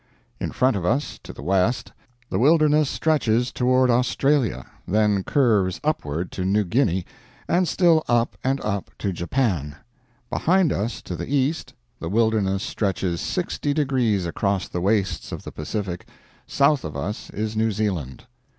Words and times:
In 0.39 0.49
front 0.49 0.75
of 0.75 0.83
us, 0.83 1.19
to 1.21 1.31
the 1.31 1.43
west, 1.43 1.93
the 2.31 2.39
wilderness 2.39 2.89
stretches 2.89 3.51
toward 3.51 3.91
Australia, 3.91 4.65
then 4.87 5.23
curves 5.23 5.79
upward 5.83 6.31
to 6.31 6.43
New 6.43 6.63
Guinea, 6.63 7.05
and 7.47 7.67
still 7.67 8.03
up 8.07 8.35
and 8.43 8.59
up 8.61 8.89
to 8.97 9.11
Japan; 9.13 9.75
behind 10.27 10.73
us, 10.73 11.03
to 11.03 11.15
the 11.15 11.27
east, 11.27 11.75
the 11.99 12.09
wilderness 12.09 12.63
stretches 12.63 13.21
sixty 13.21 13.75
degrees 13.75 14.25
across 14.25 14.67
the 14.67 14.81
wastes 14.81 15.31
of 15.31 15.43
the 15.43 15.51
Pacific; 15.51 16.07
south 16.47 16.83
of 16.83 16.97
us 16.97 17.29
is 17.29 17.55
New 17.55 17.71
Zealand. 17.71 18.25